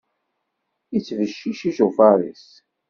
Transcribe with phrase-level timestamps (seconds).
[0.97, 2.47] Ittbeccic ijufaṛ-is.